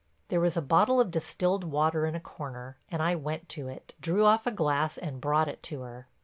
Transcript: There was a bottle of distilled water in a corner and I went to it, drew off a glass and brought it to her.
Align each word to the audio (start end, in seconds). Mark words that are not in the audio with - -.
There 0.29 0.39
was 0.41 0.57
a 0.57 0.63
bottle 0.63 0.99
of 0.99 1.11
distilled 1.11 1.63
water 1.63 2.07
in 2.07 2.15
a 2.15 2.19
corner 2.19 2.75
and 2.89 3.03
I 3.03 3.13
went 3.13 3.47
to 3.49 3.67
it, 3.67 3.93
drew 4.01 4.25
off 4.25 4.47
a 4.47 4.51
glass 4.51 4.97
and 4.97 5.21
brought 5.21 5.47
it 5.47 5.61
to 5.69 5.81
her. 5.81 6.07